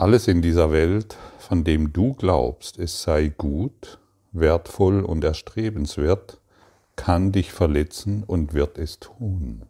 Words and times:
Alles 0.00 0.28
in 0.28 0.40
dieser 0.40 0.72
Welt, 0.72 1.18
von 1.38 1.62
dem 1.62 1.92
du 1.92 2.14
glaubst, 2.14 2.78
es 2.78 3.02
sei 3.02 3.28
gut, 3.28 3.98
wertvoll 4.32 5.04
und 5.04 5.22
erstrebenswert, 5.22 6.40
kann 6.96 7.32
dich 7.32 7.52
verletzen 7.52 8.24
und 8.24 8.54
wird 8.54 8.78
es 8.78 8.98
tun. 8.98 9.64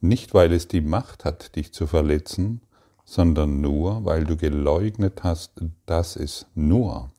Nicht 0.00 0.32
weil 0.32 0.52
es 0.52 0.68
die 0.68 0.80
Macht 0.80 1.24
hat, 1.24 1.56
dich 1.56 1.72
zu 1.72 1.88
verletzen, 1.88 2.60
sondern 3.04 3.60
nur, 3.60 4.04
weil 4.04 4.22
du 4.22 4.36
geleugnet 4.36 5.24
hast, 5.24 5.64
dass 5.86 6.14
es 6.14 6.46
nur 6.54 7.10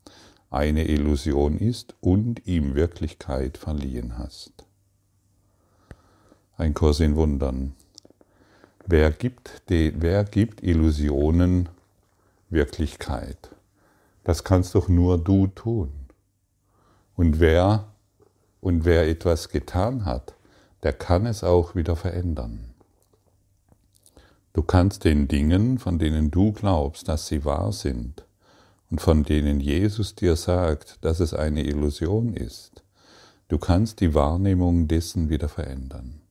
eine 0.49 0.87
Illusion 0.87 1.57
ist 1.57 1.93
und 1.99 2.47
ihm 2.47 2.73
Wirklichkeit 2.73 3.57
verliehen 3.57 4.17
hast. 4.17 4.65
Ein 6.55 6.73
Kurs 6.73 7.01
in 7.01 7.17
Wundern. 7.17 7.75
Wer 8.85 9.11
gibt, 9.11 9.69
die, 9.69 9.93
wer 9.97 10.25
gibt 10.25 10.61
Illusionen 10.61 11.69
Wirklichkeit? 12.49 13.49
Das 14.25 14.43
kannst 14.43 14.75
doch 14.75 14.89
nur 14.89 15.17
du 15.17 15.47
tun. 15.47 15.91
Und 17.15 17.39
wer, 17.39 17.87
und 18.59 18.83
wer 18.83 19.07
etwas 19.07 19.47
getan 19.49 20.03
hat, 20.03 20.33
der 20.83 20.91
kann 20.91 21.25
es 21.25 21.45
auch 21.45 21.75
wieder 21.75 21.95
verändern. 21.95 22.73
Du 24.51 24.63
kannst 24.63 25.05
den 25.05 25.29
Dingen, 25.29 25.79
von 25.79 25.97
denen 25.97 26.29
du 26.29 26.51
glaubst, 26.51 27.07
dass 27.07 27.27
sie 27.27 27.45
wahr 27.45 27.71
sind 27.71 28.25
und 28.91 28.99
von 28.99 29.23
denen 29.23 29.61
Jesus 29.61 30.13
dir 30.13 30.35
sagt, 30.35 31.03
dass 31.05 31.21
es 31.21 31.33
eine 31.33 31.63
Illusion 31.63 32.33
ist, 32.33 32.83
du 33.47 33.57
kannst 33.57 34.01
die 34.01 34.13
Wahrnehmung 34.13 34.89
dessen 34.89 35.29
wieder 35.29 35.47
verändern. 35.47 36.22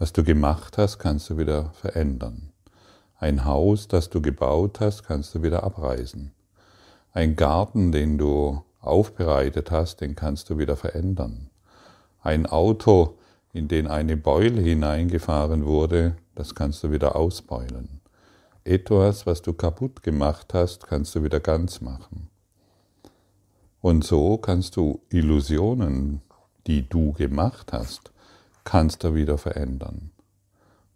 Was 0.00 0.12
du 0.12 0.22
gemacht 0.22 0.78
hast, 0.78 1.00
kannst 1.00 1.28
du 1.28 1.38
wieder 1.38 1.70
verändern. 1.72 2.52
Ein 3.18 3.44
Haus, 3.44 3.88
das 3.88 4.08
du 4.08 4.22
gebaut 4.22 4.78
hast, 4.78 5.02
kannst 5.02 5.34
du 5.34 5.42
wieder 5.42 5.64
abreißen. 5.64 6.30
Ein 7.12 7.34
Garten, 7.34 7.90
den 7.90 8.16
du 8.16 8.62
aufbereitet 8.80 9.72
hast, 9.72 10.00
den 10.00 10.14
kannst 10.14 10.50
du 10.50 10.58
wieder 10.58 10.76
verändern. 10.76 11.50
Ein 12.22 12.46
Auto, 12.46 13.18
in 13.52 13.66
den 13.66 13.88
eine 13.88 14.16
Beule 14.16 14.60
hineingefahren 14.60 15.66
wurde, 15.66 16.16
das 16.36 16.54
kannst 16.54 16.84
du 16.84 16.92
wieder 16.92 17.16
ausbeulen. 17.16 18.00
Etwas, 18.62 19.26
was 19.26 19.42
du 19.42 19.52
kaputt 19.52 20.04
gemacht 20.04 20.54
hast, 20.54 20.86
kannst 20.86 21.16
du 21.16 21.24
wieder 21.24 21.40
ganz 21.40 21.80
machen. 21.80 22.30
Und 23.80 24.04
so 24.04 24.36
kannst 24.36 24.76
du 24.76 25.00
Illusionen, 25.10 26.22
die 26.68 26.88
du 26.88 27.14
gemacht 27.14 27.72
hast, 27.72 28.12
kannst 28.68 29.02
du 29.02 29.14
wieder 29.14 29.38
verändern. 29.38 30.10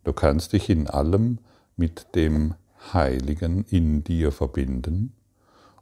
Du 0.04 0.12
kannst 0.12 0.52
dich 0.52 0.68
in 0.68 0.88
allem 0.88 1.38
mit 1.74 2.14
dem 2.14 2.54
Heiligen 2.92 3.64
in 3.64 4.04
dir 4.04 4.30
verbinden 4.30 5.14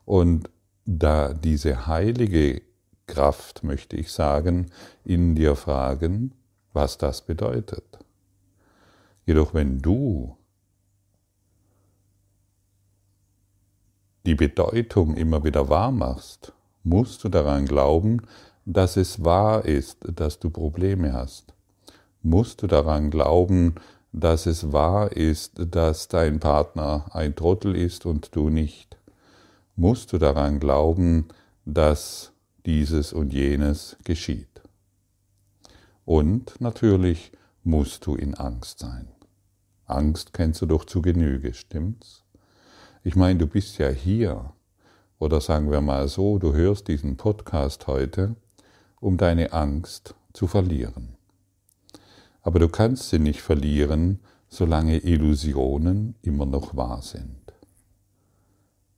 und 0.04 0.48
da 0.86 1.34
diese 1.34 1.88
heilige 1.88 2.62
Kraft, 3.08 3.64
möchte 3.64 3.96
ich 3.96 4.12
sagen, 4.12 4.70
in 5.02 5.34
dir 5.34 5.56
fragen, 5.56 6.32
was 6.72 6.96
das 6.96 7.22
bedeutet. 7.22 7.98
Jedoch 9.26 9.52
wenn 9.52 9.80
du 9.80 10.36
die 14.26 14.36
Bedeutung 14.36 15.16
immer 15.16 15.42
wieder 15.42 15.68
wahr 15.68 15.90
machst, 15.90 16.52
musst 16.84 17.24
du 17.24 17.28
daran 17.28 17.66
glauben, 17.66 18.22
dass 18.64 18.96
es 18.96 19.24
wahr 19.24 19.64
ist, 19.64 19.98
dass 20.04 20.38
du 20.38 20.50
Probleme 20.50 21.12
hast. 21.12 21.52
Musst 22.22 22.62
du 22.62 22.66
daran 22.66 23.10
glauben, 23.10 23.76
dass 24.12 24.46
es 24.46 24.72
wahr 24.72 25.12
ist, 25.12 25.54
dass 25.70 26.08
dein 26.08 26.40
Partner 26.40 27.06
ein 27.12 27.34
Trottel 27.34 27.76
ist 27.76 28.06
und 28.06 28.34
du 28.34 28.50
nicht. 28.50 28.98
Musst 29.76 30.12
du 30.12 30.18
daran 30.18 30.60
glauben, 30.60 31.28
dass 31.64 32.32
dieses 32.66 33.12
und 33.12 33.32
jenes 33.32 33.96
geschieht. 34.04 34.60
Und 36.04 36.60
natürlich 36.60 37.32
musst 37.62 38.04
du 38.06 38.16
in 38.16 38.34
Angst 38.34 38.80
sein. 38.80 39.08
Angst 39.86 40.32
kennst 40.32 40.60
du 40.60 40.66
doch 40.66 40.84
zu 40.84 41.02
Genüge, 41.02 41.54
stimmt's? 41.54 42.24
Ich 43.02 43.16
meine, 43.16 43.38
du 43.38 43.46
bist 43.46 43.78
ja 43.78 43.88
hier, 43.88 44.52
oder 45.18 45.40
sagen 45.40 45.70
wir 45.70 45.80
mal 45.80 46.08
so, 46.08 46.38
du 46.38 46.52
hörst 46.52 46.88
diesen 46.88 47.16
Podcast 47.16 47.86
heute, 47.86 48.36
um 49.00 49.16
deine 49.16 49.52
Angst 49.52 50.14
zu 50.32 50.46
verlieren. 50.46 51.19
Aber 52.42 52.58
du 52.58 52.68
kannst 52.68 53.10
sie 53.10 53.18
nicht 53.18 53.42
verlieren, 53.42 54.20
solange 54.48 54.98
Illusionen 54.98 56.14
immer 56.22 56.46
noch 56.46 56.76
wahr 56.76 57.02
sind. 57.02 57.36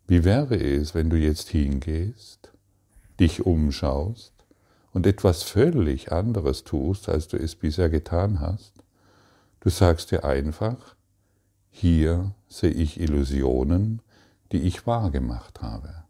Wie 0.06 0.25
wäre 0.25 0.56
es, 0.56 0.94
wenn 0.94 1.10
du 1.10 1.16
jetzt 1.16 1.48
hingehst, 1.48 2.53
dich 3.20 3.47
umschaust 3.47 4.32
und 4.92 5.06
etwas 5.06 5.42
völlig 5.42 6.12
anderes 6.12 6.64
tust, 6.64 7.08
als 7.08 7.28
du 7.28 7.36
es 7.36 7.54
bisher 7.54 7.88
getan 7.88 8.41
hast. 8.41 8.72
Du 9.60 9.70
sagst 9.70 10.10
dir 10.10 10.24
einfach, 10.24 10.97
hier 11.70 12.34
sehe 12.48 12.70
ich 12.70 13.00
Illusionen, 13.00 14.03
die 14.50 14.62
ich 14.62 14.86
wahr 14.86 15.10
gemacht 15.10 15.62
habe. 15.62 16.04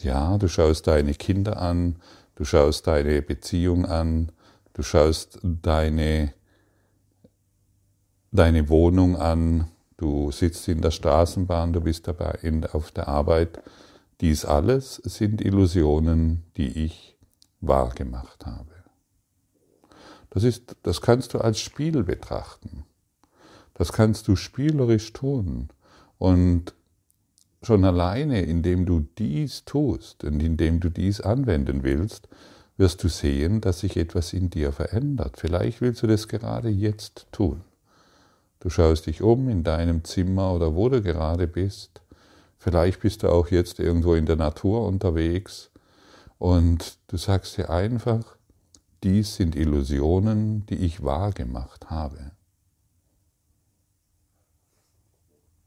Ja, 0.00 0.38
du 0.38 0.48
schaust 0.48 0.86
deine 0.86 1.14
Kinder 1.14 1.56
an, 1.60 1.96
du 2.36 2.44
schaust 2.44 2.86
deine 2.86 3.22
Beziehung 3.22 3.86
an, 3.86 4.30
du 4.74 4.82
schaust 4.82 5.38
deine, 5.42 6.32
deine 8.30 8.68
Wohnung 8.68 9.16
an, 9.16 9.68
du 9.96 10.30
sitzt 10.30 10.68
in 10.68 10.80
der 10.80 10.90
Straßenbahn, 10.90 11.72
du 11.72 11.80
bist 11.80 12.08
dabei 12.08 12.38
in, 12.42 12.64
auf 12.66 12.90
der 12.90 13.08
Arbeit 13.08 13.62
dies 14.22 14.44
alles 14.44 14.96
sind 15.04 15.40
Illusionen, 15.40 16.44
die 16.56 16.84
ich 16.84 17.18
wahrgemacht 17.60 18.46
habe. 18.46 18.70
Das, 20.30 20.44
ist, 20.44 20.76
das 20.84 21.00
kannst 21.00 21.34
du 21.34 21.38
als 21.38 21.58
Spiel 21.58 22.04
betrachten. 22.04 22.84
Das 23.74 23.92
kannst 23.92 24.28
du 24.28 24.36
spielerisch 24.36 25.12
tun. 25.12 25.70
Und 26.18 26.72
schon 27.62 27.84
alleine, 27.84 28.42
indem 28.42 28.86
du 28.86 29.00
dies 29.00 29.64
tust 29.64 30.22
und 30.22 30.40
indem 30.40 30.78
du 30.78 30.88
dies 30.88 31.20
anwenden 31.20 31.82
willst, 31.82 32.28
wirst 32.82 33.02
du 33.02 33.08
sehen, 33.08 33.62
dass 33.62 33.80
sich 33.80 33.96
etwas 33.96 34.34
in 34.34 34.50
dir 34.50 34.72
verändert. 34.72 35.36
Vielleicht 35.38 35.80
willst 35.80 36.02
du 36.02 36.06
das 36.06 36.28
gerade 36.28 36.68
jetzt 36.68 37.26
tun. 37.32 37.62
Du 38.60 38.68
schaust 38.68 39.06
dich 39.06 39.22
um 39.22 39.48
in 39.48 39.64
deinem 39.64 40.04
Zimmer 40.04 40.52
oder 40.52 40.74
wo 40.74 40.90
du 40.90 41.00
gerade 41.00 41.46
bist 41.46 42.02
Vielleicht 42.62 43.00
bist 43.00 43.24
du 43.24 43.28
auch 43.28 43.48
jetzt 43.48 43.80
irgendwo 43.80 44.14
in 44.14 44.24
der 44.24 44.36
Natur 44.36 44.86
unterwegs 44.86 45.72
und 46.38 46.96
du 47.08 47.16
sagst 47.16 47.56
dir 47.56 47.70
einfach, 47.70 48.36
dies 49.02 49.34
sind 49.34 49.56
Illusionen, 49.56 50.64
die 50.66 50.76
ich 50.76 51.02
wahrgemacht 51.02 51.90
habe. 51.90 52.30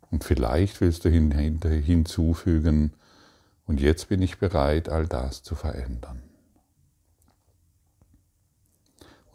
Und 0.10 0.24
vielleicht 0.24 0.80
willst 0.80 1.04
du 1.04 1.10
hinzufügen, 1.10 2.94
und 3.66 3.82
jetzt 3.82 4.08
bin 4.08 4.22
ich 4.22 4.38
bereit, 4.38 4.88
all 4.88 5.06
das 5.06 5.44
zu 5.44 5.56
verändern. 5.56 6.22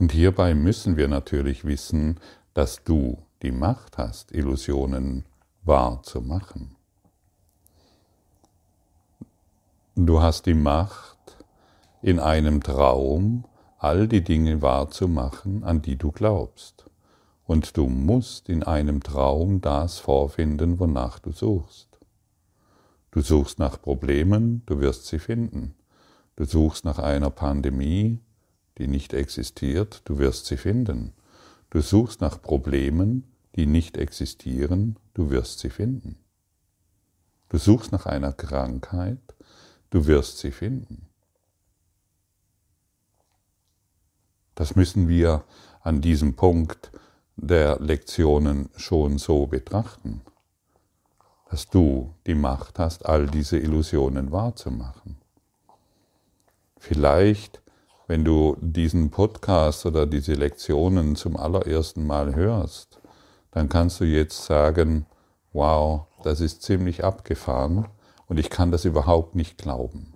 Und 0.00 0.12
hierbei 0.12 0.54
müssen 0.54 0.96
wir 0.96 1.08
natürlich 1.08 1.66
wissen, 1.66 2.18
dass 2.54 2.82
du 2.84 3.18
die 3.42 3.52
Macht 3.52 3.98
hast, 3.98 4.32
Illusionen 4.32 5.26
wahrzumachen. 5.62 6.74
Du 9.96 10.22
hast 10.22 10.46
die 10.46 10.54
Macht, 10.54 11.18
in 12.00 12.18
einem 12.18 12.62
Traum 12.62 13.44
all 13.78 14.08
die 14.08 14.24
Dinge 14.24 14.62
wahrzumachen, 14.62 15.64
an 15.64 15.82
die 15.82 15.96
du 15.96 16.10
glaubst. 16.12 16.86
Und 17.44 17.76
du 17.76 17.86
musst 17.86 18.48
in 18.48 18.62
einem 18.62 19.02
Traum 19.02 19.60
das 19.60 19.98
vorfinden, 19.98 20.80
wonach 20.80 21.18
du 21.18 21.30
suchst. 21.30 21.98
Du 23.10 23.20
suchst 23.20 23.58
nach 23.58 23.82
Problemen, 23.82 24.62
du 24.64 24.80
wirst 24.80 25.08
sie 25.08 25.18
finden. 25.18 25.74
Du 26.36 26.44
suchst 26.44 26.86
nach 26.86 26.98
einer 26.98 27.28
Pandemie, 27.28 28.18
die 28.80 28.88
nicht 28.88 29.14
existiert, 29.14 30.02
du 30.06 30.18
wirst 30.18 30.46
sie 30.46 30.56
finden. 30.56 31.12
Du 31.70 31.80
suchst 31.80 32.20
nach 32.20 32.42
Problemen, 32.42 33.32
die 33.54 33.66
nicht 33.66 33.96
existieren, 33.96 34.98
du 35.14 35.30
wirst 35.30 35.60
sie 35.60 35.70
finden. 35.70 36.16
Du 37.48 37.58
suchst 37.58 37.92
nach 37.92 38.06
einer 38.06 38.32
Krankheit, 38.32 39.20
Du 39.90 40.06
wirst 40.06 40.38
sie 40.38 40.52
finden. 40.52 41.08
Das 44.54 44.76
müssen 44.76 45.08
wir 45.08 45.44
an 45.82 46.00
diesem 46.00 46.36
Punkt 46.36 46.92
der 47.36 47.80
Lektionen 47.80 48.70
schon 48.76 49.18
so 49.18 49.46
betrachten, 49.46 50.20
dass 51.50 51.68
du 51.68 52.14
die 52.26 52.34
Macht 52.34 52.78
hast, 52.78 53.06
all 53.06 53.26
diese 53.26 53.58
Illusionen 53.58 54.30
wahrzumachen. 54.30 55.16
Vielleicht, 56.76 57.59
wenn 58.10 58.24
du 58.24 58.56
diesen 58.60 59.10
Podcast 59.12 59.86
oder 59.86 60.04
diese 60.04 60.34
Lektionen 60.34 61.14
zum 61.14 61.36
allerersten 61.36 62.04
Mal 62.08 62.34
hörst, 62.34 62.98
dann 63.52 63.68
kannst 63.68 64.00
du 64.00 64.04
jetzt 64.04 64.46
sagen, 64.46 65.06
wow, 65.52 66.08
das 66.24 66.40
ist 66.40 66.64
ziemlich 66.64 67.04
abgefahren 67.04 67.86
und 68.26 68.40
ich 68.40 68.50
kann 68.50 68.72
das 68.72 68.84
überhaupt 68.84 69.36
nicht 69.36 69.58
glauben. 69.58 70.14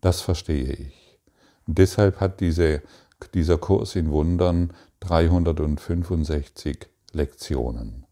Das 0.00 0.20
verstehe 0.20 0.72
ich. 0.72 1.18
Deshalb 1.66 2.20
hat 2.20 2.38
diese, 2.38 2.82
dieser 3.34 3.58
Kurs 3.58 3.96
in 3.96 4.12
Wundern 4.12 4.72
365 5.00 6.86
Lektionen, 7.10 8.06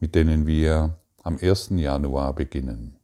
mit 0.00 0.14
denen 0.14 0.46
wir 0.46 0.96
am 1.22 1.36
1. 1.38 1.72
Januar 1.72 2.34
beginnen. 2.34 2.96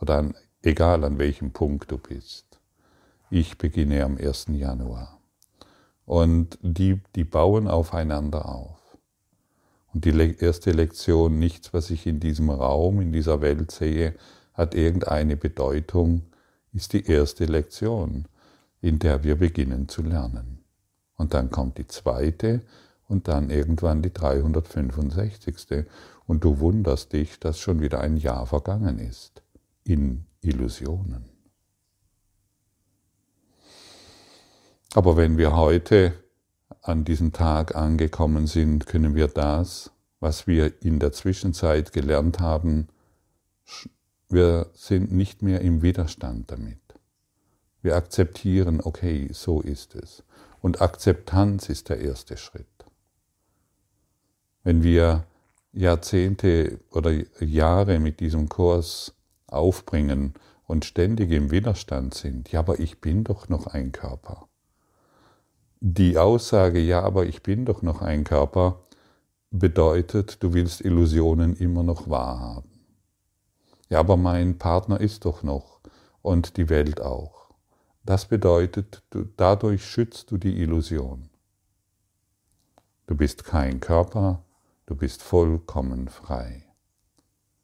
Oder 0.00 0.18
an, 0.18 0.34
egal 0.62 1.02
an 1.02 1.18
welchem 1.18 1.50
Punkt 1.50 1.90
du 1.90 1.98
bist. 1.98 2.53
Ich 3.36 3.58
beginne 3.58 4.04
am 4.04 4.16
1. 4.16 4.46
Januar. 4.50 5.18
Und 6.06 6.56
die, 6.62 7.00
die 7.16 7.24
bauen 7.24 7.66
aufeinander 7.66 8.48
auf. 8.48 8.78
Und 9.92 10.04
die 10.04 10.36
erste 10.38 10.70
Lektion, 10.70 11.40
nichts, 11.40 11.74
was 11.74 11.90
ich 11.90 12.06
in 12.06 12.20
diesem 12.20 12.48
Raum, 12.48 13.00
in 13.00 13.10
dieser 13.10 13.40
Welt 13.40 13.72
sehe, 13.72 14.14
hat 14.52 14.76
irgendeine 14.76 15.36
Bedeutung, 15.36 16.22
ist 16.72 16.92
die 16.92 17.04
erste 17.04 17.46
Lektion, 17.46 18.26
in 18.80 19.00
der 19.00 19.24
wir 19.24 19.34
beginnen 19.34 19.88
zu 19.88 20.02
lernen. 20.02 20.62
Und 21.16 21.34
dann 21.34 21.50
kommt 21.50 21.78
die 21.78 21.88
zweite 21.88 22.60
und 23.08 23.26
dann 23.26 23.50
irgendwann 23.50 24.00
die 24.00 24.12
365. 24.12 25.86
Und 26.28 26.44
du 26.44 26.60
wunderst 26.60 27.12
dich, 27.12 27.40
dass 27.40 27.58
schon 27.58 27.80
wieder 27.80 28.00
ein 28.00 28.16
Jahr 28.16 28.46
vergangen 28.46 29.00
ist 29.00 29.42
in 29.82 30.24
Illusionen. 30.40 31.33
Aber 34.96 35.16
wenn 35.16 35.38
wir 35.38 35.56
heute 35.56 36.14
an 36.80 37.04
diesem 37.04 37.32
Tag 37.32 37.74
angekommen 37.74 38.46
sind, 38.46 38.86
können 38.86 39.16
wir 39.16 39.26
das, 39.26 39.90
was 40.20 40.46
wir 40.46 40.82
in 40.84 41.00
der 41.00 41.10
Zwischenzeit 41.10 41.92
gelernt 41.92 42.38
haben, 42.38 42.86
wir 44.28 44.70
sind 44.72 45.10
nicht 45.10 45.42
mehr 45.42 45.62
im 45.62 45.82
Widerstand 45.82 46.48
damit. 46.52 46.78
Wir 47.82 47.96
akzeptieren, 47.96 48.80
okay, 48.82 49.28
so 49.32 49.60
ist 49.60 49.96
es. 49.96 50.22
Und 50.60 50.80
Akzeptanz 50.80 51.68
ist 51.68 51.88
der 51.88 51.98
erste 51.98 52.36
Schritt. 52.36 52.86
Wenn 54.62 54.84
wir 54.84 55.24
Jahrzehnte 55.72 56.78
oder 56.92 57.10
Jahre 57.40 57.98
mit 57.98 58.20
diesem 58.20 58.48
Kurs 58.48 59.12
aufbringen 59.48 60.34
und 60.68 60.84
ständig 60.84 61.32
im 61.32 61.50
Widerstand 61.50 62.14
sind, 62.14 62.52
ja, 62.52 62.60
aber 62.60 62.78
ich 62.78 63.00
bin 63.00 63.24
doch 63.24 63.48
noch 63.48 63.66
ein 63.66 63.90
Körper 63.90 64.48
die 65.86 66.16
Aussage, 66.16 66.78
ja, 66.78 67.02
aber 67.02 67.26
ich 67.26 67.42
bin 67.42 67.66
doch 67.66 67.82
noch 67.82 68.00
ein 68.00 68.24
Körper, 68.24 68.80
bedeutet, 69.50 70.42
du 70.42 70.54
willst 70.54 70.80
Illusionen 70.80 71.54
immer 71.56 71.82
noch 71.82 72.08
wahrhaben. 72.08 72.70
Ja, 73.90 74.00
aber 74.00 74.16
mein 74.16 74.56
Partner 74.56 74.98
ist 74.98 75.26
doch 75.26 75.42
noch 75.42 75.80
und 76.22 76.56
die 76.56 76.70
Welt 76.70 77.02
auch. 77.02 77.50
Das 78.02 78.24
bedeutet, 78.24 79.02
du, 79.10 79.26
dadurch 79.36 79.84
schützt 79.84 80.30
du 80.30 80.38
die 80.38 80.58
Illusion. 80.62 81.28
Du 83.06 83.14
bist 83.14 83.44
kein 83.44 83.80
Körper, 83.80 84.42
du 84.86 84.96
bist 84.96 85.22
vollkommen 85.22 86.08
frei. 86.08 86.64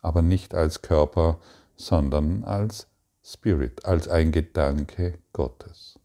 Aber 0.02 0.20
nicht 0.20 0.54
als 0.54 0.82
Körper, 0.82 1.40
sondern 1.74 2.44
als 2.44 2.86
Spirit, 3.24 3.86
als 3.86 4.08
ein 4.08 4.30
Gedanke 4.30 5.18
Gottes. 5.32 5.99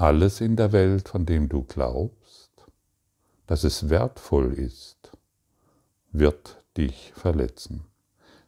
Alles 0.00 0.40
in 0.40 0.54
der 0.54 0.70
Welt, 0.70 1.08
von 1.08 1.26
dem 1.26 1.48
du 1.48 1.64
glaubst, 1.64 2.50
dass 3.48 3.64
es 3.64 3.90
wertvoll 3.90 4.52
ist, 4.52 5.10
wird 6.12 6.62
dich 6.76 7.12
verletzen. 7.16 7.84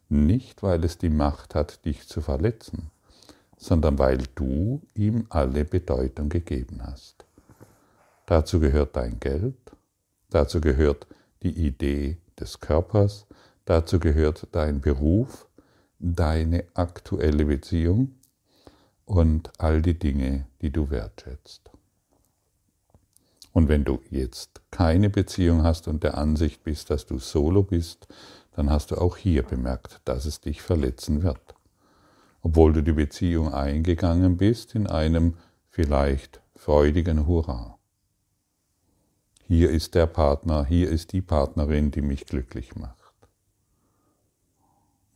Nicht, 0.08 0.62
weil 0.62 0.84
es 0.84 0.98
die 0.98 1.10
Macht 1.10 1.56
hat, 1.56 1.84
dich 1.84 2.06
zu 2.06 2.20
verletzen, 2.20 2.90
sondern 3.56 3.98
weil 3.98 4.18
du 4.36 4.80
ihm 4.94 5.26
alle 5.28 5.64
Bedeutung 5.64 6.28
gegeben 6.28 6.82
hast. 6.84 7.24
Dazu 8.26 8.60
gehört 8.60 8.94
dein 8.94 9.18
Geld, 9.18 9.58
dazu 10.30 10.60
gehört 10.60 11.08
die 11.42 11.66
Idee 11.66 12.18
des 12.38 12.60
Körpers, 12.60 13.26
dazu 13.64 13.98
gehört 13.98 14.46
dein 14.52 14.80
Beruf, 14.80 15.48
deine 15.98 16.64
aktuelle 16.74 17.44
Beziehung, 17.44 18.14
und 19.10 19.50
all 19.58 19.82
die 19.82 19.98
Dinge, 19.98 20.46
die 20.62 20.70
du 20.70 20.88
wertschätzt. 20.88 21.68
Und 23.52 23.68
wenn 23.68 23.82
du 23.82 24.00
jetzt 24.08 24.60
keine 24.70 25.10
Beziehung 25.10 25.64
hast 25.64 25.88
und 25.88 26.04
der 26.04 26.16
Ansicht 26.16 26.62
bist, 26.62 26.90
dass 26.90 27.06
du 27.06 27.18
solo 27.18 27.64
bist, 27.64 28.06
dann 28.52 28.70
hast 28.70 28.92
du 28.92 28.96
auch 28.98 29.16
hier 29.16 29.42
bemerkt, 29.42 30.00
dass 30.04 30.26
es 30.26 30.40
dich 30.40 30.62
verletzen 30.62 31.24
wird. 31.24 31.56
Obwohl 32.42 32.72
du 32.72 32.84
die 32.84 32.92
Beziehung 32.92 33.52
eingegangen 33.52 34.36
bist 34.36 34.76
in 34.76 34.86
einem 34.86 35.34
vielleicht 35.70 36.40
freudigen 36.54 37.26
Hurra. 37.26 37.78
Hier 39.48 39.70
ist 39.70 39.96
der 39.96 40.06
Partner, 40.06 40.64
hier 40.64 40.88
ist 40.88 41.12
die 41.12 41.22
Partnerin, 41.22 41.90
die 41.90 42.02
mich 42.02 42.26
glücklich 42.26 42.76
macht. 42.76 42.96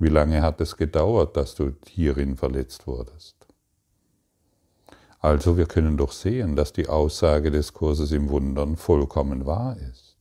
Wie 0.00 0.08
lange 0.08 0.42
hat 0.42 0.60
es 0.60 0.76
gedauert, 0.76 1.36
dass 1.36 1.54
du 1.54 1.76
hierin 1.86 2.36
verletzt 2.36 2.88
wurdest? 2.88 3.43
Also 5.24 5.56
wir 5.56 5.64
können 5.64 5.96
doch 5.96 6.12
sehen, 6.12 6.54
dass 6.54 6.74
die 6.74 6.90
Aussage 6.90 7.50
des 7.50 7.72
Kurses 7.72 8.12
im 8.12 8.28
Wundern 8.28 8.76
vollkommen 8.76 9.46
wahr 9.46 9.74
ist. 9.78 10.18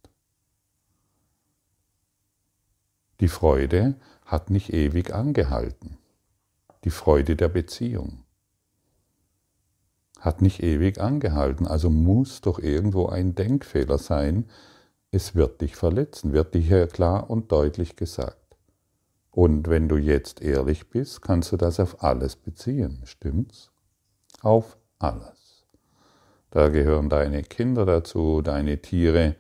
Die 3.20 3.28
Freude 3.28 3.96
hat 4.24 4.50
nicht 4.50 4.72
ewig 4.72 5.14
angehalten. 5.14 5.98
Die 6.86 6.90
Freude 6.90 7.36
der 7.36 7.50
Beziehung 7.50 8.24
hat 10.22 10.42
nicht 10.42 10.64
ewig 10.64 11.02
angehalten. 11.02 11.68
Also 11.68 11.90
muss 11.90 12.40
doch 12.40 12.58
irgendwo 12.58 13.08
ein 13.08 13.36
Denkfehler 13.36 13.98
sein. 13.98 14.46
Es 15.12 15.36
wird 15.36 15.60
dich 15.60 15.76
verletzen, 15.76 16.32
wird 16.32 16.54
dir 16.54 16.62
hier 16.62 16.88
klar 16.88 17.30
und 17.30 17.52
deutlich 17.52 17.98
gesagt. 17.98 18.56
Und 19.32 19.68
wenn 19.68 19.90
du 19.90 19.98
jetzt 19.98 20.42
ehrlich 20.42 20.90
bist, 20.90 21.22
kannst 21.22 21.52
du 21.52 21.58
das 21.58 21.82
auf 21.82 22.02
alles 22.02 22.38
beziehen. 22.38 23.02
Stimmt's? 23.04 23.70
Auf 24.42 24.78
alles. 25.04 25.66
Da 26.52 26.70
gehören 26.70 27.10
deine 27.10 27.44
Kinder 27.44 27.86
dazu, 27.86 28.42
deine 28.42 28.82
Tiere, 28.82 29.36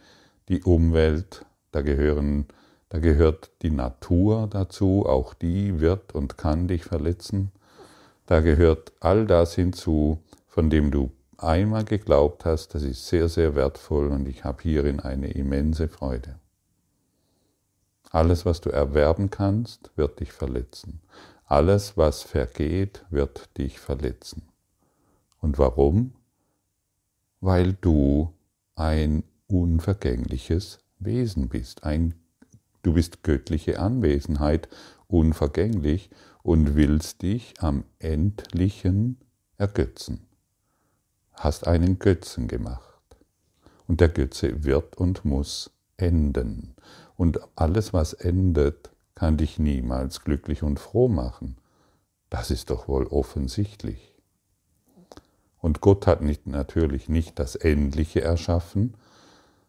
die 0.49 0.63
Umwelt, 0.63 1.45
da, 1.71 1.81
gehören, 1.81 2.47
da 2.89 2.99
gehört 2.99 3.51
die 3.61 3.69
Natur 3.69 4.47
dazu, 4.49 5.05
auch 5.07 5.33
die 5.33 5.79
wird 5.79 6.13
und 6.13 6.37
kann 6.37 6.67
dich 6.67 6.83
verletzen. 6.83 7.51
Da 8.25 8.41
gehört 8.41 8.93
all 8.99 9.25
das 9.25 9.55
hinzu, 9.55 10.19
von 10.47 10.69
dem 10.69 10.91
du 10.91 11.11
einmal 11.37 11.83
geglaubt 11.83 12.45
hast, 12.45 12.73
das 12.73 12.83
ist 12.83 13.07
sehr, 13.07 13.29
sehr 13.29 13.55
wertvoll 13.55 14.07
und 14.07 14.27
ich 14.27 14.43
habe 14.43 14.63
hierin 14.63 14.99
eine 14.99 15.31
immense 15.31 15.87
Freude. 15.87 16.35
Alles, 18.11 18.45
was 18.45 18.61
du 18.61 18.69
erwerben 18.69 19.29
kannst, 19.29 19.91
wird 19.95 20.19
dich 20.19 20.31
verletzen. 20.31 21.01
Alles, 21.45 21.97
was 21.97 22.21
vergeht, 22.21 23.03
wird 23.09 23.57
dich 23.57 23.79
verletzen. 23.79 24.52
Und 25.43 25.57
warum? 25.57 26.13
Weil 27.41 27.73
du 27.73 28.33
ein 28.75 29.23
unvergängliches 29.47 30.79
Wesen 30.99 31.49
bist. 31.49 31.83
Ein, 31.83 32.13
du 32.81 32.93
bist 32.93 33.23
göttliche 33.23 33.77
Anwesenheit, 33.77 34.69
unvergänglich 35.07 36.09
und 36.43 36.75
willst 36.75 37.23
dich 37.23 37.55
am 37.59 37.83
Endlichen 37.99 39.17
ergötzen. 39.57 40.21
Hast 41.33 41.67
einen 41.67 41.99
Götzen 41.99 42.47
gemacht. 42.47 43.17
Und 43.85 43.99
der 43.99 44.07
Götze 44.07 44.63
wird 44.63 44.95
und 44.95 45.25
muss 45.25 45.71
enden. 45.97 46.73
Und 47.17 47.41
alles, 47.57 47.91
was 47.91 48.13
endet, 48.13 48.91
kann 49.13 49.35
dich 49.35 49.59
niemals 49.59 50.21
glücklich 50.21 50.63
und 50.63 50.79
froh 50.79 51.09
machen. 51.09 51.57
Das 52.29 52.49
ist 52.49 52.69
doch 52.69 52.87
wohl 52.87 53.07
offensichtlich. 53.07 54.12
Und 55.63 55.79
Gott 55.79 56.07
hat 56.07 56.21
nicht, 56.21 56.45
natürlich 56.45 57.07
nicht 57.07 57.39
das 57.39 57.55
Endliche 57.55 58.19
erschaffen, 58.19 58.97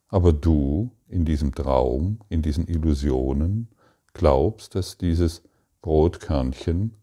aber 0.08 0.32
du 0.32 0.90
in 1.06 1.24
diesem 1.24 1.54
Traum, 1.54 2.18
in 2.28 2.42
diesen 2.42 2.66
Illusionen 2.66 3.68
glaubst, 4.12 4.74
dass 4.74 4.98
dieses 4.98 5.44
Brotkörnchen, 5.82 6.96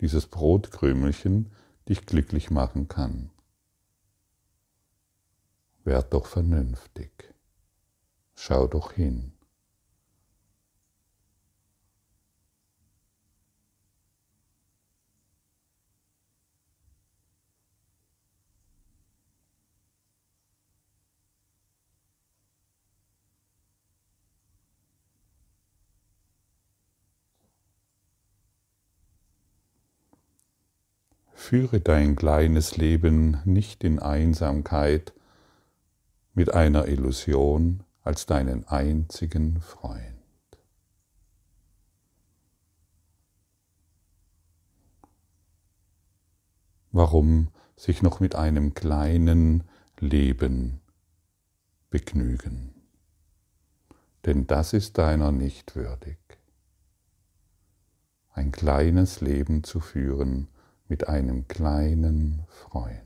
dieses 0.00 0.26
Brotkrümelchen 0.26 1.52
dich 1.86 2.06
glücklich 2.06 2.50
machen 2.50 2.88
kann. 2.88 3.28
Werd 5.84 6.14
doch 6.14 6.24
vernünftig. 6.24 7.10
Schau 8.34 8.66
doch 8.68 8.92
hin. 8.92 9.32
Führe 31.40 31.80
dein 31.80 32.16
kleines 32.16 32.76
Leben 32.76 33.38
nicht 33.44 33.82
in 33.82 33.98
Einsamkeit 33.98 35.14
mit 36.34 36.52
einer 36.52 36.86
Illusion 36.86 37.82
als 38.02 38.26
deinen 38.26 38.68
einzigen 38.68 39.60
Freund. 39.62 40.22
Warum 46.92 47.48
sich 47.74 48.02
noch 48.02 48.20
mit 48.20 48.36
einem 48.36 48.74
kleinen 48.74 49.64
Leben 49.98 50.82
begnügen? 51.88 52.74
Denn 54.26 54.46
das 54.46 54.74
ist 54.74 54.98
deiner 54.98 55.32
nicht 55.32 55.74
würdig. 55.74 56.18
Ein 58.30 58.52
kleines 58.52 59.22
Leben 59.22 59.64
zu 59.64 59.80
führen 59.80 60.46
mit 60.90 61.08
einem 61.08 61.46
kleinen 61.46 62.42
Freund, 62.48 63.00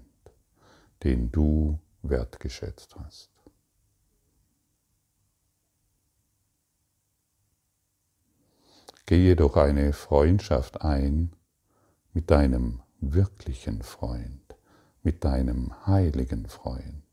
den 1.02 1.30
du 1.30 1.78
wertgeschätzt 2.02 2.96
hast. 2.96 3.30
Gehe 9.04 9.36
doch 9.36 9.58
eine 9.58 9.92
Freundschaft 9.92 10.80
ein 10.80 11.36
mit 12.14 12.30
deinem 12.30 12.80
wirklichen 13.00 13.82
Freund, 13.82 14.56
mit 15.02 15.22
deinem 15.24 15.86
heiligen 15.86 16.46
Freund. 16.46 17.04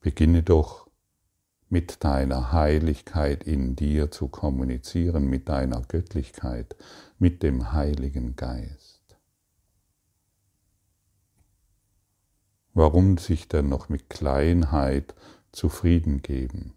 Beginne 0.00 0.42
doch 0.42 0.90
mit 1.72 2.04
deiner 2.04 2.52
Heiligkeit 2.52 3.44
in 3.44 3.76
dir 3.76 4.10
zu 4.10 4.28
kommunizieren, 4.28 5.26
mit 5.26 5.48
deiner 5.48 5.80
Göttlichkeit, 5.80 6.76
mit 7.22 7.44
dem 7.44 7.70
Heiligen 7.70 8.34
Geist. 8.34 9.16
Warum 12.74 13.16
sich 13.16 13.46
denn 13.46 13.68
noch 13.68 13.88
mit 13.88 14.10
Kleinheit 14.10 15.14
zufrieden 15.52 16.22
geben? 16.22 16.74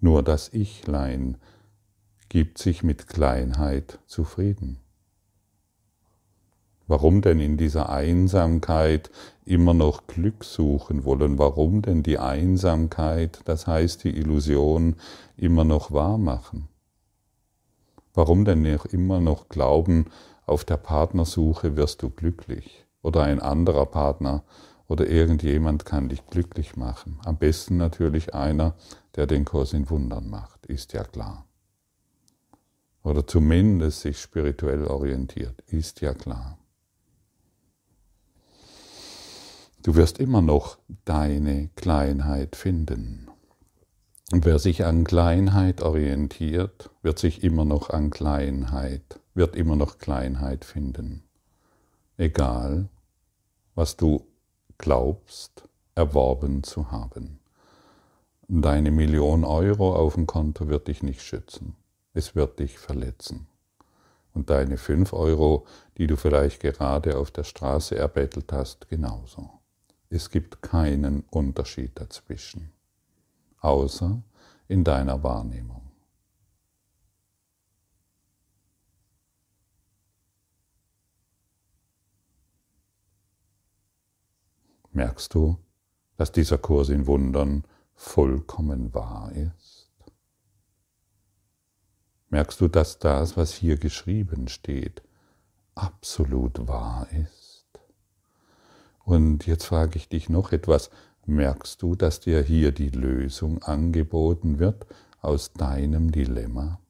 Nur 0.00 0.24
das 0.24 0.52
Ichlein 0.52 1.36
gibt 2.28 2.58
sich 2.58 2.82
mit 2.82 3.06
Kleinheit 3.06 4.00
zufrieden. 4.08 4.80
Warum 6.88 7.22
denn 7.22 7.38
in 7.38 7.56
dieser 7.56 7.90
Einsamkeit 7.90 9.12
immer 9.44 9.72
noch 9.72 10.08
Glück 10.08 10.42
suchen 10.42 11.04
wollen? 11.04 11.38
Warum 11.38 11.80
denn 11.80 12.02
die 12.02 12.18
Einsamkeit, 12.18 13.38
das 13.44 13.68
heißt 13.68 14.02
die 14.02 14.16
Illusion, 14.16 14.96
immer 15.36 15.62
noch 15.62 15.92
wahr 15.92 16.18
machen? 16.18 16.66
Warum 18.14 18.44
denn 18.44 18.64
immer 18.64 19.20
noch 19.20 19.48
glauben, 19.48 20.06
auf 20.46 20.64
der 20.64 20.76
Partnersuche 20.76 21.76
wirst 21.76 22.02
du 22.02 22.10
glücklich 22.10 22.86
oder 23.02 23.24
ein 23.24 23.40
anderer 23.40 23.86
Partner 23.86 24.44
oder 24.86 25.08
irgendjemand 25.08 25.84
kann 25.84 26.08
dich 26.08 26.24
glücklich 26.26 26.76
machen? 26.76 27.18
Am 27.24 27.36
besten 27.36 27.76
natürlich 27.76 28.32
einer, 28.34 28.74
der 29.16 29.26
den 29.26 29.44
Kurs 29.44 29.72
in 29.72 29.90
Wundern 29.90 30.30
macht, 30.30 30.66
ist 30.66 30.92
ja 30.92 31.02
klar. 31.02 31.44
Oder 33.02 33.26
zumindest 33.26 34.02
sich 34.02 34.20
spirituell 34.20 34.86
orientiert, 34.86 35.60
ist 35.66 36.00
ja 36.00 36.14
klar. 36.14 36.56
Du 39.82 39.96
wirst 39.96 40.18
immer 40.18 40.40
noch 40.40 40.78
deine 41.04 41.68
Kleinheit 41.74 42.56
finden. 42.56 43.28
Und 44.34 44.46
wer 44.46 44.58
sich 44.58 44.84
an 44.84 45.04
Kleinheit 45.04 45.80
orientiert, 45.80 46.90
wird 47.02 47.20
sich 47.20 47.44
immer 47.44 47.64
noch 47.64 47.90
an 47.90 48.10
Kleinheit, 48.10 49.20
wird 49.34 49.54
immer 49.54 49.76
noch 49.76 49.98
Kleinheit 49.98 50.64
finden. 50.64 51.22
Egal, 52.16 52.88
was 53.76 53.96
du 53.96 54.26
glaubst, 54.76 55.68
erworben 55.94 56.64
zu 56.64 56.90
haben. 56.90 57.38
Deine 58.48 58.90
Million 58.90 59.44
Euro 59.44 59.94
auf 59.94 60.14
dem 60.14 60.26
Konto 60.26 60.66
wird 60.66 60.88
dich 60.88 61.04
nicht 61.04 61.22
schützen. 61.22 61.76
Es 62.12 62.34
wird 62.34 62.58
dich 62.58 62.76
verletzen. 62.76 63.46
Und 64.32 64.50
deine 64.50 64.78
fünf 64.78 65.12
Euro, 65.12 65.64
die 65.96 66.08
du 66.08 66.16
vielleicht 66.16 66.58
gerade 66.58 67.18
auf 67.18 67.30
der 67.30 67.44
Straße 67.44 67.96
erbettelt 67.96 68.52
hast, 68.52 68.88
genauso. 68.88 69.48
Es 70.10 70.28
gibt 70.28 70.60
keinen 70.60 71.22
Unterschied 71.30 71.92
dazwischen, 72.00 72.73
außer 73.64 74.22
in 74.68 74.84
deiner 74.84 75.22
Wahrnehmung. 75.22 75.82
Merkst 84.92 85.34
du, 85.34 85.58
dass 86.16 86.30
dieser 86.30 86.58
Kurs 86.58 86.88
in 86.88 87.06
Wundern 87.08 87.64
vollkommen 87.94 88.94
wahr 88.94 89.32
ist? 89.32 89.90
Merkst 92.28 92.60
du, 92.60 92.68
dass 92.68 92.98
das, 92.98 93.36
was 93.36 93.52
hier 93.52 93.76
geschrieben 93.76 94.48
steht, 94.48 95.02
absolut 95.74 96.68
wahr 96.68 97.08
ist? 97.10 97.66
Und 99.04 99.46
jetzt 99.46 99.66
frage 99.66 99.96
ich 99.96 100.08
dich 100.08 100.28
noch 100.28 100.52
etwas. 100.52 100.90
Merkst 101.26 101.80
du, 101.80 101.94
dass 101.94 102.20
dir 102.20 102.42
hier 102.42 102.72
die 102.72 102.90
Lösung 102.90 103.62
angeboten 103.62 104.58
wird 104.58 104.86
aus 105.20 105.52
deinem 105.52 106.12
Dilemma? 106.12 106.80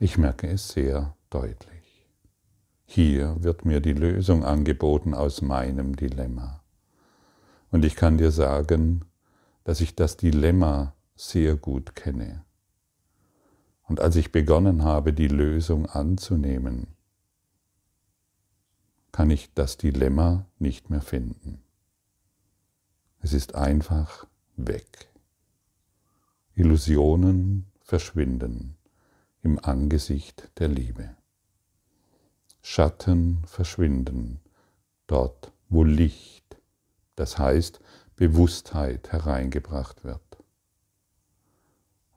Ich 0.00 0.16
merke 0.16 0.46
es 0.46 0.68
sehr 0.68 1.16
deutlich. 1.28 2.06
Hier 2.86 3.36
wird 3.42 3.66
mir 3.66 3.80
die 3.80 3.92
Lösung 3.92 4.44
angeboten 4.44 5.12
aus 5.12 5.42
meinem 5.42 5.96
Dilemma. 5.96 6.62
Und 7.70 7.84
ich 7.84 7.96
kann 7.96 8.16
dir 8.16 8.30
sagen, 8.30 9.04
dass 9.64 9.82
ich 9.82 9.94
das 9.94 10.16
Dilemma 10.16 10.94
sehr 11.16 11.56
gut 11.56 11.94
kenne. 11.94 12.47
Und 13.88 14.00
als 14.00 14.16
ich 14.16 14.32
begonnen 14.32 14.84
habe, 14.84 15.12
die 15.12 15.28
Lösung 15.28 15.86
anzunehmen, 15.86 16.88
kann 19.12 19.30
ich 19.30 19.52
das 19.54 19.78
Dilemma 19.78 20.46
nicht 20.58 20.90
mehr 20.90 21.00
finden. 21.00 21.62
Es 23.20 23.32
ist 23.32 23.54
einfach 23.54 24.26
weg. 24.56 25.08
Illusionen 26.54 27.66
verschwinden 27.80 28.76
im 29.42 29.58
Angesicht 29.64 30.50
der 30.58 30.68
Liebe. 30.68 31.16
Schatten 32.60 33.42
verschwinden 33.46 34.40
dort, 35.06 35.52
wo 35.70 35.82
Licht, 35.82 36.58
das 37.16 37.38
heißt 37.38 37.80
Bewusstheit 38.16 39.12
hereingebracht 39.12 40.04
wird. 40.04 40.27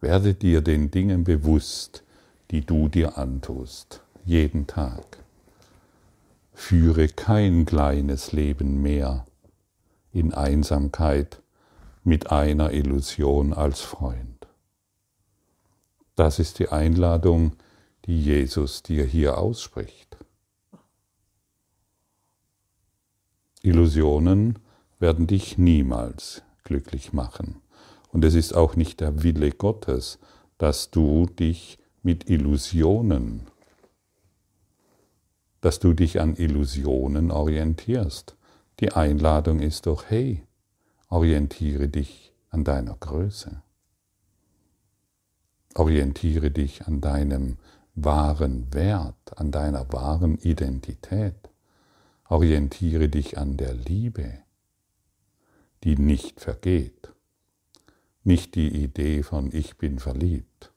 Werde 0.01 0.33
dir 0.33 0.61
den 0.61 0.89
Dingen 0.89 1.23
bewusst, 1.23 2.03
die 2.49 2.65
du 2.65 2.89
dir 2.89 3.17
antust, 3.19 4.01
jeden 4.25 4.65
Tag. 4.65 5.19
Führe 6.53 7.07
kein 7.07 7.65
kleines 7.65 8.31
Leben 8.31 8.81
mehr 8.81 9.25
in 10.11 10.33
Einsamkeit 10.33 11.41
mit 12.03 12.31
einer 12.31 12.73
Illusion 12.73 13.53
als 13.53 13.81
Freund. 13.81 14.47
Das 16.15 16.39
ist 16.39 16.59
die 16.59 16.69
Einladung, 16.69 17.55
die 18.05 18.19
Jesus 18.19 18.81
dir 18.83 19.05
hier 19.05 19.37
ausspricht. 19.37 20.17
Illusionen 23.61 24.57
werden 24.99 25.27
dich 25.27 25.59
niemals 25.59 26.41
glücklich 26.63 27.13
machen. 27.13 27.61
Und 28.11 28.25
es 28.25 28.35
ist 28.35 28.53
auch 28.53 28.75
nicht 28.75 28.99
der 28.99 29.23
Wille 29.23 29.51
Gottes, 29.51 30.19
dass 30.57 30.91
du 30.91 31.25
dich 31.25 31.79
mit 32.03 32.29
Illusionen, 32.29 33.47
dass 35.61 35.79
du 35.79 35.93
dich 35.93 36.19
an 36.19 36.35
Illusionen 36.35 37.31
orientierst. 37.31 38.35
Die 38.79 38.91
Einladung 38.91 39.59
ist 39.59 39.85
doch, 39.85 40.05
hey, 40.09 40.43
orientiere 41.07 41.87
dich 41.87 42.33
an 42.49 42.63
deiner 42.63 42.95
Größe. 42.95 43.61
Orientiere 45.75 46.51
dich 46.51 46.85
an 46.87 46.99
deinem 46.99 47.57
wahren 47.95 48.73
Wert, 48.73 49.37
an 49.37 49.51
deiner 49.51 49.91
wahren 49.93 50.37
Identität. 50.37 51.49
Orientiere 52.27 53.09
dich 53.09 53.37
an 53.37 53.57
der 53.57 53.73
Liebe, 53.73 54.39
die 55.83 55.95
nicht 55.95 56.41
vergeht. 56.41 57.13
Nicht 58.23 58.55
die 58.55 58.83
Idee 58.83 59.23
von 59.23 59.51
ich 59.51 59.77
bin 59.77 59.99
verliebt. 59.99 60.71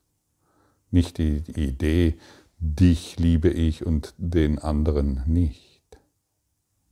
Nicht 0.91 1.19
die 1.19 1.43
Idee, 1.55 2.19
dich 2.59 3.19
liebe 3.19 3.51
ich 3.51 3.85
und 3.85 4.15
den 4.17 4.59
anderen 4.59 5.23
nicht. 5.27 5.83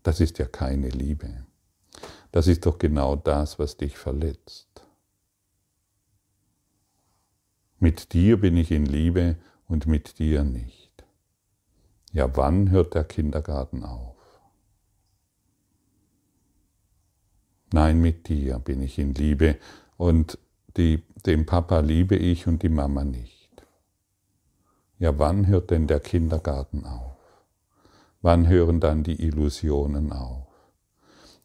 Das 0.02 0.20
ist 0.20 0.38
ja 0.38 0.46
keine 0.46 0.88
Liebe. 0.88 1.46
Das 2.32 2.46
ist 2.46 2.66
doch 2.66 2.78
genau 2.78 3.16
das, 3.16 3.58
was 3.58 3.76
dich 3.76 3.96
verletzt. 3.96 4.68
Mit 7.78 8.12
dir 8.12 8.40
bin 8.40 8.56
ich 8.56 8.70
in 8.70 8.86
Liebe 8.86 9.36
und 9.66 9.86
mit 9.86 10.18
dir 10.18 10.44
nicht. 10.44 11.04
Ja, 12.12 12.36
wann 12.36 12.70
hört 12.70 12.94
der 12.94 13.04
Kindergarten 13.04 13.84
auf? 13.84 14.16
Nein, 17.72 18.00
mit 18.00 18.28
dir 18.28 18.58
bin 18.58 18.82
ich 18.82 18.98
in 18.98 19.14
Liebe 19.14 19.58
und 19.96 20.38
die, 20.76 21.02
den 21.26 21.46
Papa 21.46 21.80
liebe 21.80 22.16
ich 22.16 22.46
und 22.46 22.62
die 22.62 22.68
Mama 22.68 23.04
nicht. 23.04 23.50
Ja, 24.98 25.18
wann 25.18 25.46
hört 25.46 25.70
denn 25.70 25.86
der 25.86 26.00
Kindergarten 26.00 26.84
auf? 26.84 27.16
Wann 28.20 28.48
hören 28.48 28.78
dann 28.78 29.02
die 29.02 29.20
Illusionen 29.20 30.12
auf? 30.12 30.46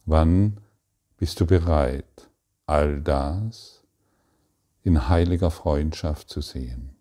Wann 0.04 0.60
bist 1.16 1.40
du 1.40 1.46
bereit, 1.46 2.30
all 2.66 3.00
das 3.00 3.82
in 4.84 5.08
heiliger 5.08 5.50
Freundschaft 5.50 6.30
zu 6.30 6.40
sehen? 6.40 6.94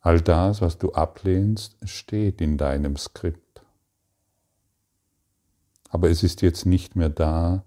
All 0.00 0.20
das, 0.20 0.60
was 0.60 0.78
du 0.78 0.92
ablehnst, 0.92 1.76
steht 1.88 2.40
in 2.40 2.58
deinem 2.58 2.96
Skript. 2.96 3.51
Aber 5.92 6.08
es 6.08 6.22
ist 6.22 6.40
jetzt 6.40 6.64
nicht 6.64 6.96
mehr 6.96 7.10
da, 7.10 7.64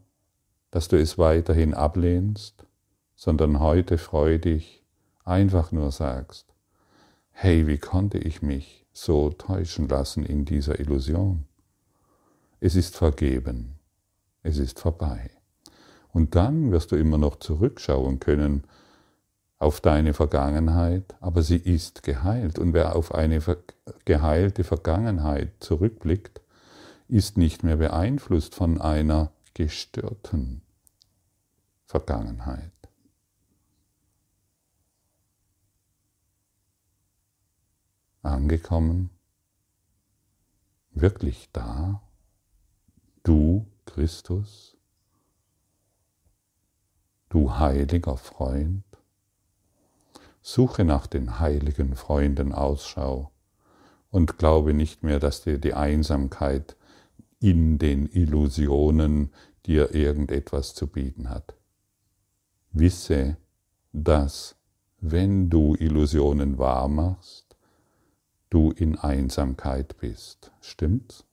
dass 0.72 0.88
du 0.88 1.00
es 1.00 1.20
weiterhin 1.20 1.76
ablehnst, 1.76 2.66
sondern 3.16 3.60
heute 3.60 4.00
freudig 4.00 4.84
einfach 5.24 5.72
nur 5.72 5.92
sagst, 5.92 6.48
hey, 7.30 7.68
wie 7.68 7.78
konnte 7.78 8.18
ich 8.18 8.42
mich 8.42 8.88
so 8.94 9.30
täuschen 9.30 9.88
lassen 9.88 10.26
in 10.26 10.44
dieser 10.44 10.80
Illusion? 10.80 11.46
Es 12.60 12.76
ist 12.76 12.98
vergeben, 12.98 13.76
es 14.42 14.58
ist 14.58 14.80
vorbei. 14.80 15.30
Und 16.12 16.34
dann 16.34 16.72
wirst 16.72 16.92
du 16.94 16.96
immer 16.96 17.20
noch 17.20 17.36
zurückschauen 17.36 18.20
können 18.20 18.64
auf 19.60 19.82
deine 19.82 20.16
Vergangenheit, 20.16 21.16
aber 21.20 21.44
sie 21.44 21.58
ist 21.58 22.02
geheilt. 22.02 22.58
Und 22.58 22.74
wer 22.74 22.96
auf 22.96 23.14
eine 23.14 23.40
geheilte 24.04 24.64
Vergangenheit 24.64 25.52
zurückblickt, 25.60 26.42
ist 27.08 27.38
nicht 27.38 27.64
mehr 27.64 27.78
beeinflusst 27.78 28.56
von 28.56 28.82
einer 28.82 29.32
gestörten 29.54 30.62
Vergangenheit. 31.86 32.72
Angekommen, 38.22 39.12
wirklich 40.92 41.50
da, 41.54 42.02
du 43.24 43.68
Christus, 43.86 44.76
du 47.30 47.58
heiliger 47.58 48.18
Freund, 48.18 48.84
Suche 50.42 50.86
nach 50.86 51.08
den 51.08 51.40
heiligen 51.40 51.96
Freunden 51.96 52.52
Ausschau 52.52 53.32
und 54.12 54.38
glaube 54.38 54.74
nicht 54.74 55.02
mehr, 55.04 55.20
dass 55.20 55.42
dir 55.42 55.58
die 55.58 55.74
Einsamkeit 55.74 56.76
in 57.40 57.78
den 57.78 58.08
Illusionen 58.08 59.32
dir 59.66 59.94
irgendetwas 59.94 60.74
zu 60.74 60.88
bieten 60.88 61.30
hat. 61.30 61.56
Wisse, 62.72 63.38
dass 63.92 64.56
wenn 65.00 65.50
du 65.50 65.76
Illusionen 65.76 66.58
wahr 66.58 66.88
machst, 66.88 67.56
du 68.50 68.72
in 68.72 68.98
Einsamkeit 68.98 69.98
bist. 69.98 70.52
Stimmt's? 70.62 71.26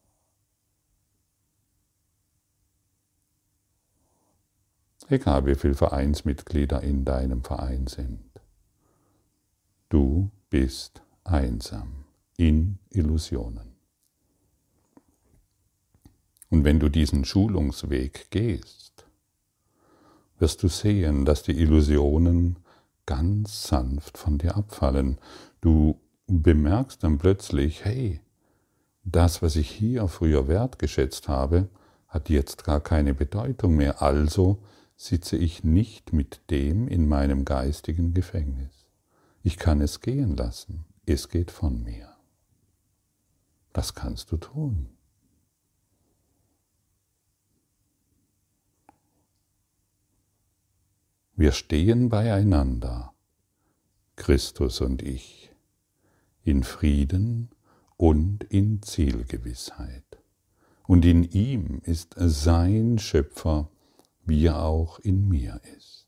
Egal 5.08 5.46
wie 5.46 5.54
viele 5.54 5.74
Vereinsmitglieder 5.74 6.82
in 6.82 7.04
deinem 7.04 7.44
Verein 7.44 7.86
sind. 7.86 8.30
Du 9.88 10.30
bist 10.48 11.02
einsam 11.24 12.04
in 12.36 12.78
Illusionen. 12.90 13.71
Und 16.52 16.64
wenn 16.64 16.80
du 16.80 16.90
diesen 16.90 17.24
Schulungsweg 17.24 18.26
gehst, 18.28 19.06
wirst 20.38 20.62
du 20.62 20.68
sehen, 20.68 21.24
dass 21.24 21.42
die 21.42 21.58
Illusionen 21.58 22.56
ganz 23.06 23.68
sanft 23.68 24.18
von 24.18 24.36
dir 24.36 24.54
abfallen. 24.54 25.16
Du 25.62 25.98
bemerkst 26.26 27.04
dann 27.04 27.16
plötzlich, 27.16 27.86
hey, 27.86 28.20
das, 29.02 29.40
was 29.40 29.56
ich 29.56 29.70
hier 29.70 30.06
früher 30.08 30.46
wertgeschätzt 30.46 31.26
habe, 31.26 31.70
hat 32.06 32.28
jetzt 32.28 32.64
gar 32.64 32.82
keine 32.82 33.14
Bedeutung 33.14 33.76
mehr, 33.76 34.02
also 34.02 34.62
sitze 34.94 35.38
ich 35.38 35.64
nicht 35.64 36.12
mit 36.12 36.42
dem 36.50 36.86
in 36.86 37.08
meinem 37.08 37.46
geistigen 37.46 38.12
Gefängnis. 38.12 38.84
Ich 39.42 39.56
kann 39.56 39.80
es 39.80 40.02
gehen 40.02 40.36
lassen. 40.36 40.84
Es 41.06 41.30
geht 41.30 41.50
von 41.50 41.82
mir. 41.82 42.10
Das 43.72 43.94
kannst 43.94 44.30
du 44.32 44.36
tun. 44.36 44.91
Wir 51.42 51.50
stehen 51.50 52.08
beieinander, 52.08 53.12
Christus 54.14 54.80
und 54.80 55.02
ich, 55.02 55.50
in 56.44 56.62
Frieden 56.62 57.48
und 57.96 58.44
in 58.44 58.80
Zielgewissheit. 58.80 60.04
Und 60.86 61.04
in 61.04 61.24
ihm 61.24 61.80
ist 61.82 62.14
sein 62.16 63.00
Schöpfer, 63.00 63.68
wie 64.24 64.46
er 64.46 64.62
auch 64.62 65.00
in 65.00 65.26
mir 65.26 65.60
ist. 65.76 66.06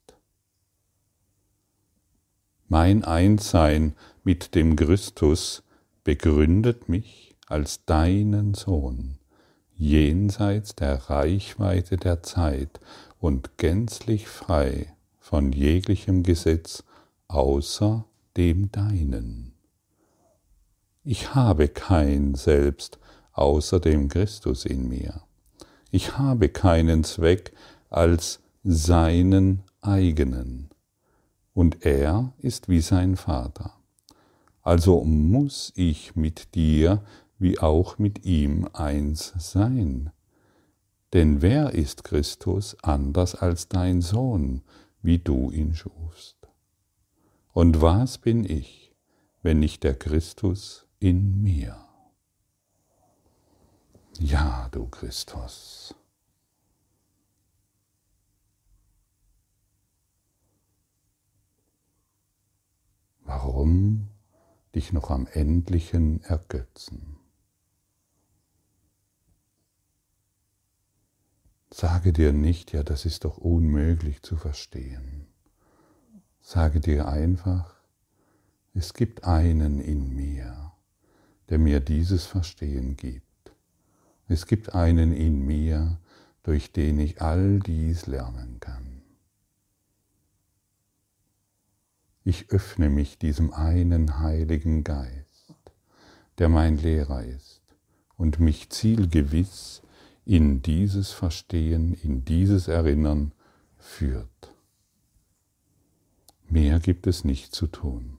Mein 2.69 3.03
Einssein 3.03 3.97
mit 4.23 4.55
dem 4.55 4.77
Christus 4.77 5.65
begründet 6.05 6.89
mich 6.89 7.35
als 7.49 7.85
deinen 7.87 8.55
Sohn, 8.55 9.19
jenseits 9.75 10.77
der 10.77 10.95
Reichweite 11.11 11.97
der 11.97 12.23
Zeit 12.23 12.79
und 13.19 13.59
gänzlich 13.59 14.29
frei 14.29 14.94
von 15.25 15.53
jeglichem 15.53 16.23
Gesetz 16.23 16.85
außer 17.29 18.05
dem 18.37 18.71
deinen. 18.71 19.55
Ich 21.03 21.35
habe 21.35 21.69
kein 21.69 22.35
Selbst 22.35 22.99
außer 23.33 23.81
dem 23.81 24.11
Christus 24.11 24.67
in 24.67 24.87
mir. 24.87 25.23
Ich 25.91 26.19
habe 26.19 26.51
keinen 26.51 27.05
Zweck 27.05 27.55
als 27.89 28.41
seinen 28.65 29.63
eigenen 29.81 30.69
und 31.55 31.87
er 31.87 32.35
ist 32.41 32.69
wie 32.69 32.83
sein 32.83 33.17
Vater. 33.17 33.73
Also 34.61 35.05
muss 35.05 35.73
ich 35.75 36.15
mit 36.15 36.55
dir 36.55 37.03
wie 37.39 37.59
auch 37.59 37.97
mit 37.99 38.27
ihm 38.27 38.69
eins 38.75 39.33
sein. 39.39 40.11
Denn 41.15 41.41
wer 41.41 41.71
ist 41.73 42.05
Christus 42.05 42.77
anders 42.83 43.35
als 43.35 43.69
dein 43.69 44.03
Sohn, 44.03 44.61
wie 45.05 45.19
du 45.19 45.51
ihn 45.51 45.75
schufst? 45.75 46.49
Und 47.53 47.83
was 47.83 48.17
bin 48.17 48.45
ich, 48.45 48.97
wenn 49.43 49.59
nicht 49.59 49.85
der 49.85 49.95
Christus 49.95 50.89
in 50.99 51.43
mir? 51.43 51.77
Ja, 54.19 54.69
du 54.71 54.87
Christus. 54.87 55.95
Warum 63.21 64.09
dich 64.75 64.93
noch 64.95 65.11
am 65.11 65.27
Endlichen 65.27 66.23
ergötzen? 66.23 67.14
Sage 71.77 72.13
dir 72.13 72.33
nicht, 72.33 72.73
ja, 72.73 72.85
das 72.85 73.05
ist 73.05 73.25
doch 73.25 73.37
unmöglich 73.37 74.23
zu 74.23 74.37
verstehen. 74.37 75.27
Sage 76.41 76.79
dir 76.79 77.09
einfach, 77.09 77.75
es 78.75 78.95
gibt 78.95 79.25
einen 79.25 79.81
in 79.81 80.15
mir, 80.15 80.71
der 81.49 81.59
mir 81.59 81.81
dieses 81.81 82.27
Verstehen 82.27 82.97
gibt. 82.97 83.27
Es 84.29 84.47
gibt 84.47 84.77
einen 84.77 85.13
in 85.13 85.45
mir, 85.45 85.99
durch 86.45 86.71
den 86.71 87.01
ich 87.01 87.21
all 87.21 87.59
dies 87.59 88.07
lernen 88.07 88.61
kann. 88.61 89.03
Ich 92.23 92.51
öffne 92.51 92.89
mich 92.89 93.19
diesem 93.19 93.53
einen 93.53 94.21
heiligen 94.21 94.85
Geist, 94.85 95.57
der 96.39 96.49
mein 96.49 96.77
Lehrer 96.77 97.25
ist 97.25 97.63
und 98.17 98.39
mich 98.39 98.71
zielgewiss 98.71 99.83
in 100.25 100.63
dieses 100.63 101.13
Verstehen, 101.13 101.95
in 101.95 102.25
dieses 102.25 102.69
Erinnern 102.69 103.33
führt. 103.77 104.55
Mehr 106.49 106.81
gibt 106.81 107.07
es 107.07 107.25
nicht 107.25 107.55
zu 107.55 107.67
tun. 107.67 108.19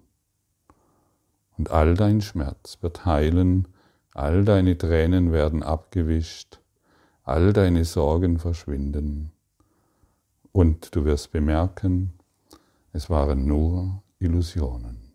Und 1.57 1.71
all 1.71 1.95
dein 1.95 2.21
Schmerz 2.21 2.79
wird 2.81 3.05
heilen 3.05 3.67
All 4.15 4.45
deine 4.45 4.77
Tränen 4.77 5.33
werden 5.33 5.61
abgewischt, 5.61 6.61
all 7.23 7.51
deine 7.51 7.83
Sorgen 7.83 8.39
verschwinden 8.39 9.33
und 10.53 10.95
du 10.95 11.03
wirst 11.03 11.33
bemerken, 11.33 12.13
es 12.93 13.09
waren 13.09 13.45
nur 13.45 14.01
Illusionen 14.19 15.11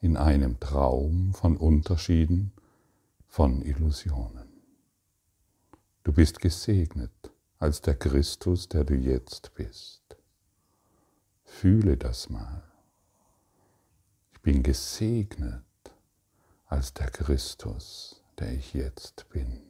in 0.00 0.16
einem 0.16 0.58
Traum 0.58 1.34
von 1.34 1.58
Unterschieden, 1.58 2.52
von 3.26 3.60
Illusionen. 3.60 4.49
Du 6.10 6.16
bist 6.16 6.40
gesegnet 6.40 7.30
als 7.60 7.82
der 7.82 7.94
Christus, 7.94 8.68
der 8.68 8.82
du 8.82 8.94
jetzt 8.94 9.54
bist. 9.54 10.02
Fühle 11.44 11.96
das 11.96 12.28
mal. 12.28 12.64
Ich 14.32 14.40
bin 14.40 14.64
gesegnet 14.64 15.62
als 16.66 16.92
der 16.94 17.12
Christus 17.12 18.24
der 18.40 18.52
ich 18.54 18.74
jetzt 18.74 19.28
bin. 19.28 19.69